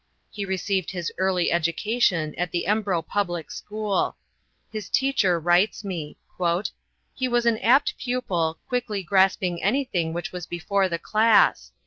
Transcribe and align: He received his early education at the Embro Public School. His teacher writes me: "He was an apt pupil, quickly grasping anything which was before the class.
He 0.31 0.45
received 0.45 0.89
his 0.89 1.11
early 1.19 1.51
education 1.51 2.33
at 2.33 2.49
the 2.49 2.65
Embro 2.65 3.03
Public 3.03 3.51
School. 3.51 4.15
His 4.71 4.89
teacher 4.89 5.39
writes 5.39 5.83
me: 5.83 6.17
"He 7.13 7.27
was 7.27 7.45
an 7.45 7.59
apt 7.59 7.99
pupil, 7.99 8.57
quickly 8.67 9.03
grasping 9.03 9.61
anything 9.61 10.11
which 10.11 10.31
was 10.31 10.47
before 10.47 10.89
the 10.89 10.97
class. 10.97 11.71